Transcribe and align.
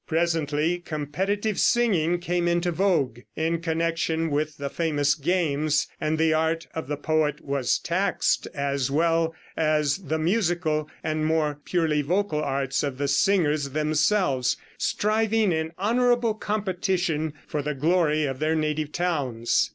Presently 0.07 0.79
competitive 0.79 1.59
singing 1.59 2.17
came 2.17 2.47
into 2.47 2.71
vogue, 2.71 3.19
in 3.35 3.61
connection 3.61 4.31
with 4.31 4.57
the 4.57 4.67
famous 4.67 5.13
games, 5.13 5.85
and 6.01 6.17
the 6.17 6.33
art 6.33 6.65
of 6.73 6.87
the 6.87 6.97
poet 6.97 7.39
was 7.45 7.77
taxed, 7.77 8.47
as 8.55 8.89
well 8.89 9.35
as 9.55 9.97
the 9.97 10.17
musical 10.17 10.89
and 11.03 11.23
more 11.27 11.59
purely 11.65 12.01
vocal 12.01 12.41
arts 12.43 12.81
of 12.81 12.97
the 12.97 13.07
singers 13.07 13.69
themselves, 13.69 14.57
striving 14.79 15.51
in 15.51 15.71
honorable 15.77 16.33
competition 16.33 17.33
for 17.45 17.61
the 17.61 17.75
glory 17.75 18.25
of 18.25 18.39
their 18.39 18.55
native 18.55 18.91
towns. 18.91 19.69